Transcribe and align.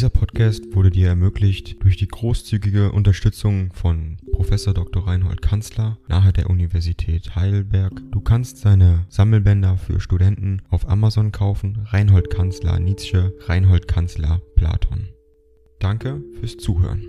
Dieser 0.00 0.08
Podcast 0.08 0.74
wurde 0.74 0.88
dir 0.88 1.08
ermöglicht 1.08 1.84
durch 1.84 1.98
die 1.98 2.08
großzügige 2.08 2.90
Unterstützung 2.90 3.70
von 3.74 4.16
Professor 4.32 4.72
Dr. 4.72 5.06
Reinhold 5.06 5.42
Kanzler 5.42 5.98
nahe 6.08 6.32
der 6.32 6.48
Universität 6.48 7.36
Heidelberg. 7.36 7.92
Du 8.10 8.22
kannst 8.22 8.56
seine 8.56 9.04
Sammelbänder 9.10 9.76
für 9.76 10.00
Studenten 10.00 10.62
auf 10.70 10.88
Amazon 10.88 11.32
kaufen. 11.32 11.84
Reinhold 11.84 12.30
Kanzler 12.30 12.78
Nietzsche, 12.78 13.34
Reinhold 13.40 13.88
Kanzler 13.88 14.40
Platon. 14.56 15.10
Danke 15.80 16.22
fürs 16.40 16.56
Zuhören. 16.56 17.04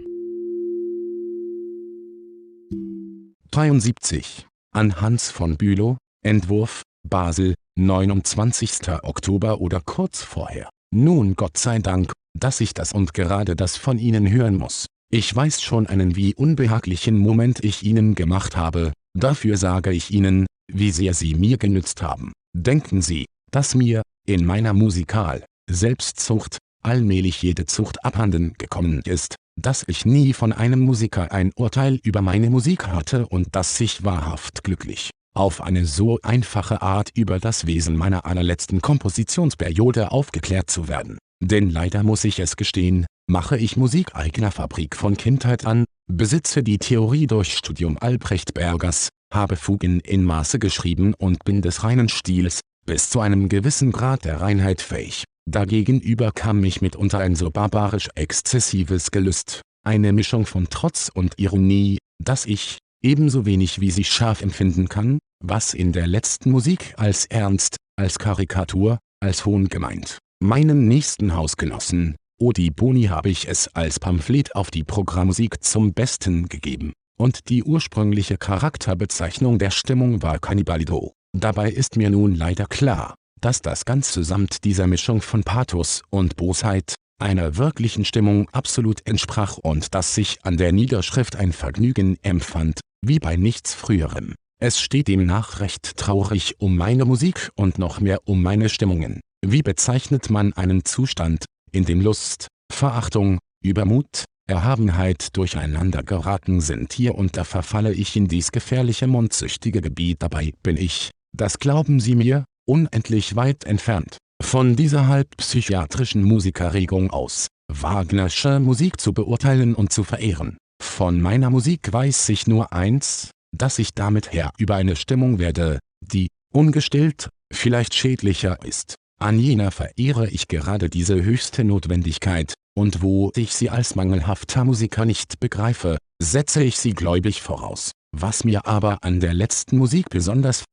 73. 3.51 4.47
An 4.73 4.99
Hans 4.99 5.31
von 5.31 5.55
Bülow, 5.55 5.95
Entwurf, 6.25 6.81
Basel, 7.07 7.55
29. 7.77 8.89
Oktober 9.03 9.61
oder 9.61 9.79
kurz 9.79 10.21
vorher. 10.23 10.69
Nun 10.93 11.37
Gott 11.37 11.57
sei 11.57 11.79
Dank, 11.79 12.11
dass 12.37 12.61
ich 12.61 12.73
das 12.73 12.93
und 12.93 13.13
gerade 13.13 13.55
das 13.55 13.77
von 13.77 13.97
Ihnen 13.97 14.29
hören 14.29 14.55
muss. 14.55 14.87
Ich 15.13 15.35
weiß 15.35 15.61
schon 15.61 15.87
einen 15.87 16.15
wie 16.15 16.35
unbehaglichen 16.35 17.17
Moment 17.17 17.63
ich 17.63 17.83
Ihnen 17.83 18.15
gemacht 18.15 18.55
habe, 18.55 18.93
dafür 19.13 19.57
sage 19.57 19.91
ich 19.91 20.11
Ihnen, 20.11 20.45
wie 20.71 20.91
sehr 20.91 21.13
Sie 21.13 21.35
mir 21.35 21.57
genützt 21.57 22.01
haben. 22.01 22.31
Denken 22.53 23.01
Sie, 23.01 23.25
dass 23.51 23.75
mir, 23.75 24.01
in 24.25 24.45
meiner 24.45 24.73
Musikal, 24.73 25.43
Selbstzucht, 25.69 26.57
allmählich 26.83 27.41
jede 27.41 27.65
Zucht 27.65 28.03
abhanden 28.05 28.53
gekommen 28.57 29.01
ist, 29.05 29.35
dass 29.59 29.83
ich 29.87 30.05
nie 30.05 30.33
von 30.33 30.53
einem 30.53 30.79
Musiker 30.79 31.31
ein 31.31 31.51
Urteil 31.55 31.99
über 32.03 32.21
meine 32.21 32.49
Musik 32.49 32.87
hatte 32.87 33.27
und 33.27 33.55
dass 33.55 33.79
ich 33.79 34.03
wahrhaft 34.03 34.63
glücklich, 34.63 35.11
auf 35.35 35.61
eine 35.61 35.85
so 35.85 36.19
einfache 36.23 36.81
Art 36.81 37.09
über 37.15 37.39
das 37.39 37.67
Wesen 37.67 37.95
meiner 37.95 38.25
allerletzten 38.25 38.81
Kompositionsperiode 38.81 40.11
aufgeklärt 40.11 40.69
zu 40.69 40.87
werden. 40.87 41.17
Denn 41.43 41.71
leider 41.71 42.03
muss 42.03 42.23
ich 42.23 42.39
es 42.39 42.55
gestehen, 42.55 43.07
mache 43.27 43.57
ich 43.57 43.75
Musik 43.75 44.15
eigener 44.15 44.51
Fabrik 44.51 44.95
von 44.95 45.17
Kindheit 45.17 45.65
an, 45.65 45.85
besitze 46.07 46.61
die 46.61 46.77
Theorie 46.77 47.25
durch 47.25 47.53
Studium 47.57 47.97
Albrecht 47.97 48.53
Bergers, 48.53 49.09
habe 49.33 49.55
Fugen 49.55 49.99
in 50.01 50.23
Maße 50.23 50.59
geschrieben 50.59 51.15
und 51.17 51.43
bin 51.43 51.63
des 51.63 51.83
reinen 51.83 52.09
Stils, 52.09 52.61
bis 52.85 53.09
zu 53.09 53.21
einem 53.21 53.49
gewissen 53.49 53.91
Grad 53.91 54.23
der 54.23 54.39
Reinheit 54.39 54.81
fähig. 54.81 55.23
Dagegenüber 55.49 56.31
kam 56.31 56.59
mich 56.59 56.81
mitunter 56.81 57.17
ein 57.17 57.35
so 57.35 57.49
barbarisch 57.49 58.09
exzessives 58.13 59.09
Gelüst, 59.09 59.61
eine 59.83 60.13
Mischung 60.13 60.45
von 60.45 60.67
Trotz 60.69 61.09
und 61.11 61.39
Ironie, 61.39 61.97
dass 62.23 62.45
ich, 62.45 62.77
ebenso 63.01 63.47
wenig 63.47 63.81
wie 63.81 63.89
sie 63.89 64.03
scharf 64.03 64.43
empfinden 64.43 64.89
kann, 64.89 65.17
was 65.43 65.73
in 65.73 65.91
der 65.91 66.05
letzten 66.05 66.51
Musik 66.51 66.93
als 66.97 67.25
Ernst, 67.25 67.77
als 67.95 68.19
Karikatur, 68.19 68.99
als 69.19 69.45
Hohn 69.45 69.69
gemeint. 69.69 70.19
Meinen 70.43 70.87
nächsten 70.87 71.35
Hausgenossen, 71.35 72.15
Odi 72.41 72.71
Boni 72.71 73.03
habe 73.03 73.29
ich 73.29 73.47
es 73.47 73.67
als 73.75 73.99
Pamphlet 73.99 74.55
auf 74.55 74.71
die 74.71 74.83
Programmmusik 74.83 75.63
zum 75.63 75.93
Besten 75.93 76.49
gegeben, 76.49 76.93
und 77.19 77.47
die 77.49 77.63
ursprüngliche 77.63 78.39
Charakterbezeichnung 78.39 79.59
der 79.59 79.69
Stimmung 79.69 80.23
war 80.23 80.39
Cannibalido. 80.39 81.13
Dabei 81.37 81.69
ist 81.69 81.95
mir 81.95 82.09
nun 82.09 82.33
leider 82.33 82.65
klar, 82.65 83.13
dass 83.39 83.61
das 83.61 83.85
Ganze 83.85 84.23
samt 84.23 84.63
dieser 84.63 84.87
Mischung 84.87 85.21
von 85.21 85.43
Pathos 85.43 86.01
und 86.09 86.37
Bosheit, 86.37 86.95
einer 87.21 87.57
wirklichen 87.57 88.03
Stimmung 88.03 88.49
absolut 88.49 89.05
entsprach 89.05 89.59
und 89.59 89.93
dass 89.93 90.15
sich 90.15 90.39
an 90.41 90.57
der 90.57 90.71
Niederschrift 90.71 91.35
ein 91.35 91.53
Vergnügen 91.53 92.17
empfand, 92.23 92.79
wie 93.05 93.19
bei 93.19 93.35
nichts 93.35 93.75
früherem. 93.75 94.33
Es 94.59 94.79
steht 94.79 95.07
demnach 95.07 95.59
recht 95.59 95.97
traurig 95.97 96.55
um 96.59 96.75
meine 96.75 97.05
Musik 97.05 97.51
und 97.53 97.77
noch 97.77 97.99
mehr 97.99 98.21
um 98.25 98.41
meine 98.41 98.69
Stimmungen. 98.69 99.21
Wie 99.45 99.63
bezeichnet 99.63 100.29
man 100.29 100.53
einen 100.53 100.85
Zustand, 100.85 101.45
in 101.71 101.85
dem 101.85 101.99
Lust, 102.01 102.47
Verachtung, 102.71 103.39
Übermut, 103.63 104.25
Erhabenheit 104.47 105.35
durcheinander 105.37 106.03
geraten 106.03 106.61
sind 106.61 106.93
hier 106.93 107.15
und 107.15 107.37
da 107.37 107.43
verfalle 107.43 107.93
ich 107.93 108.15
in 108.15 108.27
dies 108.27 108.51
gefährliche 108.51 109.07
mondsüchtige 109.07 109.81
Gebiet 109.81 110.21
dabei 110.21 110.53
bin 110.61 110.77
ich, 110.77 111.11
das 111.35 111.57
glauben 111.57 111.99
Sie 111.99 112.15
mir, 112.15 112.45
unendlich 112.67 113.35
weit 113.35 113.63
entfernt, 113.63 114.17
von 114.43 114.75
dieser 114.75 115.07
halbpsychiatrischen 115.07 116.23
Musikerregung 116.23 117.11
aus, 117.11 117.47
Wagnersche 117.71 118.59
Musik 118.59 118.99
zu 118.99 119.13
beurteilen 119.13 119.73
und 119.73 119.93
zu 119.93 120.03
verehren. 120.03 120.57
Von 120.81 121.21
meiner 121.21 121.49
Musik 121.49 121.91
weiß 121.91 122.29
ich 122.29 122.47
nur 122.47 122.73
eins, 122.73 123.31
dass 123.55 123.79
ich 123.79 123.93
damit 123.93 124.33
her 124.33 124.51
über 124.57 124.75
eine 124.75 124.95
Stimmung 124.95 125.39
werde, 125.39 125.79
die, 126.01 126.27
ungestillt, 126.53 127.29
vielleicht 127.51 127.93
schädlicher 127.93 128.63
ist. 128.65 128.95
An 129.21 129.37
jener 129.37 129.69
verehre 129.69 130.27
ich 130.27 130.47
gerade 130.47 130.89
diese 130.89 131.23
höchste 131.23 131.63
Notwendigkeit, 131.63 132.55
und 132.75 133.03
wo 133.03 133.31
ich 133.35 133.53
sie 133.53 133.69
als 133.69 133.93
mangelhafter 133.93 134.65
Musiker 134.65 135.05
nicht 135.05 135.39
begreife, 135.39 135.97
setze 136.19 136.63
ich 136.63 136.79
sie 136.79 136.93
gläubig 136.93 137.43
voraus. 137.43 137.91
Was 138.17 138.43
mir 138.45 138.65
aber 138.65 138.97
an 139.03 139.19
der 139.19 139.35
letzten 139.35 139.77
Musik 139.77 140.09
besonders 140.09 140.65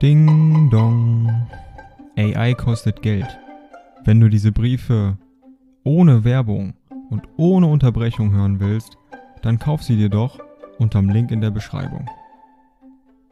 Ding 0.00 0.70
dong. 0.70 1.48
AI 2.16 2.54
kostet 2.54 3.02
Geld. 3.02 3.26
Wenn 4.04 4.20
du 4.20 4.28
diese 4.28 4.52
Briefe 4.52 5.18
ohne 5.82 6.22
Werbung 6.22 6.74
und 7.10 7.24
ohne 7.36 7.66
Unterbrechung 7.66 8.30
hören 8.30 8.60
willst, 8.60 8.96
dann 9.42 9.58
kauf 9.58 9.82
sie 9.82 9.96
dir 9.96 10.10
doch 10.10 10.38
unterm 10.78 11.10
Link 11.10 11.32
in 11.32 11.40
der 11.40 11.50
Beschreibung. 11.50 12.08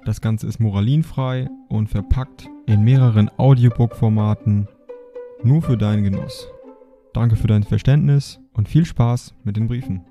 Das 0.04 0.20
Ganze 0.20 0.46
ist 0.46 0.60
moralinfrei 0.60 1.48
und 1.68 1.88
verpackt 1.88 2.48
in 2.66 2.82
mehreren 2.84 3.30
Audiobook-Formaten 3.36 4.68
nur 5.42 5.62
für 5.62 5.76
deinen 5.76 6.04
Genuss. 6.04 6.48
Danke 7.12 7.36
für 7.36 7.46
dein 7.46 7.64
Verständnis 7.64 8.40
und 8.52 8.68
viel 8.68 8.84
Spaß 8.84 9.34
mit 9.44 9.56
den 9.56 9.68
Briefen. 9.68 10.04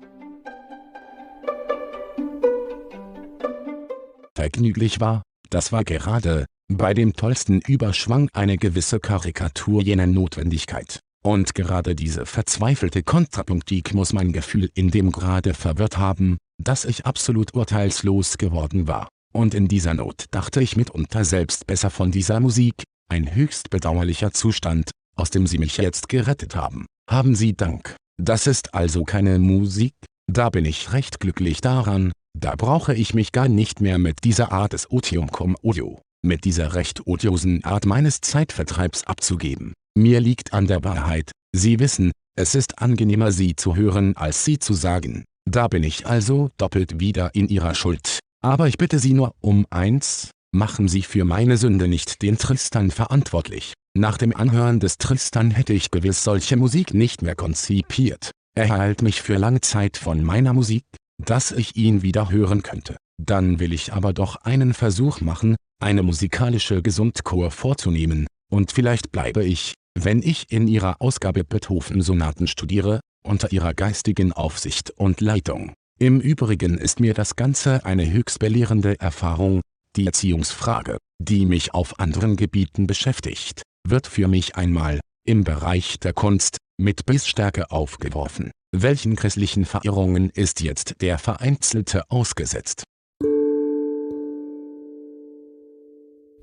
vergnüglich 4.40 5.00
war, 5.00 5.22
das 5.50 5.70
war 5.70 5.84
gerade, 5.84 6.46
bei 6.72 6.94
dem 6.94 7.12
tollsten 7.12 7.60
Überschwang 7.60 8.30
eine 8.32 8.56
gewisse 8.56 8.98
Karikatur 8.98 9.82
jener 9.82 10.06
Notwendigkeit. 10.06 11.00
Und 11.22 11.54
gerade 11.54 11.94
diese 11.94 12.24
verzweifelte 12.24 13.02
Kontrapunktik 13.02 13.92
muss 13.92 14.14
mein 14.14 14.32
Gefühl 14.32 14.70
in 14.74 14.90
dem 14.90 15.12
Grade 15.12 15.52
verwirrt 15.52 15.98
haben, 15.98 16.38
dass 16.58 16.86
ich 16.86 17.04
absolut 17.04 17.52
urteilslos 17.52 18.38
geworden 18.38 18.88
war. 18.88 19.08
Und 19.32 19.54
in 19.54 19.68
dieser 19.68 19.94
Not 19.94 20.26
dachte 20.30 20.60
ich 20.62 20.76
mitunter 20.76 21.24
selbst 21.24 21.66
besser 21.66 21.90
von 21.90 22.10
dieser 22.10 22.40
Musik, 22.40 22.82
ein 23.08 23.34
höchst 23.34 23.70
bedauerlicher 23.70 24.32
Zustand, 24.32 24.90
aus 25.16 25.30
dem 25.30 25.46
Sie 25.46 25.58
mich 25.58 25.76
jetzt 25.76 26.08
gerettet 26.08 26.56
haben. 26.56 26.86
Haben 27.08 27.34
Sie 27.34 27.56
Dank. 27.56 27.96
Das 28.20 28.46
ist 28.46 28.74
also 28.74 29.04
keine 29.04 29.38
Musik, 29.38 29.94
da 30.30 30.50
bin 30.50 30.64
ich 30.64 30.92
recht 30.92 31.20
glücklich 31.20 31.60
daran, 31.60 32.12
da 32.38 32.54
brauche 32.54 32.94
ich 32.94 33.14
mich 33.14 33.32
gar 33.32 33.48
nicht 33.48 33.80
mehr 33.80 33.98
mit 33.98 34.24
dieser 34.24 34.52
Art 34.52 34.72
des 34.72 34.90
Otium 34.90 35.30
cum 35.30 35.56
Odio, 35.62 36.00
mit 36.22 36.44
dieser 36.44 36.74
recht 36.74 37.06
odiosen 37.06 37.64
Art 37.64 37.86
meines 37.86 38.20
Zeitvertreibs 38.20 39.04
abzugeben. 39.04 39.72
Mir 39.96 40.20
liegt 40.20 40.52
an 40.52 40.66
der 40.66 40.84
Wahrheit, 40.84 41.32
Sie 41.52 41.80
wissen, 41.80 42.12
es 42.36 42.54
ist 42.54 42.80
angenehmer 42.80 43.32
Sie 43.32 43.56
zu 43.56 43.74
hören 43.74 44.16
als 44.16 44.44
Sie 44.44 44.58
zu 44.58 44.74
sagen. 44.74 45.24
Da 45.50 45.66
bin 45.66 45.82
ich 45.82 46.06
also 46.06 46.50
doppelt 46.58 47.00
wieder 47.00 47.34
in 47.34 47.48
Ihrer 47.48 47.74
Schuld. 47.74 48.20
Aber 48.42 48.68
ich 48.68 48.78
bitte 48.78 48.98
Sie 48.98 49.12
nur 49.12 49.34
um 49.40 49.66
eins, 49.70 50.30
machen 50.52 50.88
Sie 50.88 51.02
für 51.02 51.24
meine 51.24 51.56
Sünde 51.56 51.88
nicht 51.88 52.22
den 52.22 52.38
Tristan 52.38 52.90
verantwortlich. 52.90 53.74
Nach 53.96 54.16
dem 54.16 54.34
Anhören 54.34 54.80
des 54.80 54.98
Tristan 54.98 55.50
hätte 55.50 55.72
ich 55.72 55.90
gewiss 55.90 56.24
solche 56.24 56.56
Musik 56.56 56.94
nicht 56.94 57.22
mehr 57.22 57.34
konzipiert. 57.34 58.30
Er 58.56 58.70
heilt 58.70 59.02
mich 59.02 59.20
für 59.20 59.36
lange 59.36 59.60
Zeit 59.60 59.96
von 59.96 60.24
meiner 60.24 60.52
Musik, 60.52 60.84
dass 61.22 61.52
ich 61.52 61.76
ihn 61.76 62.02
wieder 62.02 62.30
hören 62.30 62.62
könnte. 62.62 62.96
Dann 63.22 63.60
will 63.60 63.72
ich 63.72 63.92
aber 63.92 64.12
doch 64.12 64.36
einen 64.36 64.74
Versuch 64.74 65.20
machen, 65.20 65.56
eine 65.80 66.02
musikalische 66.02 66.82
Gesundkur 66.82 67.50
vorzunehmen, 67.50 68.26
und 68.50 68.72
vielleicht 68.72 69.12
bleibe 69.12 69.44
ich, 69.44 69.74
wenn 69.98 70.22
ich 70.22 70.50
in 70.50 70.66
ihrer 70.66 71.00
Ausgabe 71.00 71.44
Beethoven-Sonaten 71.44 72.46
studiere, 72.46 73.00
unter 73.22 73.52
ihrer 73.52 73.74
geistigen 73.74 74.32
Aufsicht 74.32 74.90
und 74.90 75.20
Leitung. 75.20 75.74
Im 76.02 76.18
Übrigen 76.18 76.78
ist 76.78 76.98
mir 76.98 77.12
das 77.12 77.36
Ganze 77.36 77.84
eine 77.84 78.10
höchst 78.10 78.38
belehrende 78.38 78.98
Erfahrung, 78.98 79.60
die 79.96 80.06
Erziehungsfrage, 80.06 80.96
die 81.22 81.44
mich 81.44 81.74
auf 81.74 82.00
anderen 82.00 82.36
Gebieten 82.36 82.86
beschäftigt, 82.86 83.60
wird 83.86 84.06
für 84.06 84.26
mich 84.26 84.56
einmal, 84.56 85.00
im 85.26 85.44
Bereich 85.44 86.00
der 86.00 86.14
Kunst, 86.14 86.56
mit 86.80 87.04
Bissstärke 87.04 87.70
aufgeworfen. 87.70 88.50
Welchen 88.74 89.14
grässlichen 89.14 89.66
Verirrungen 89.66 90.30
ist 90.30 90.62
jetzt 90.62 91.02
der 91.02 91.18
Vereinzelte 91.18 92.04
ausgesetzt? 92.08 92.84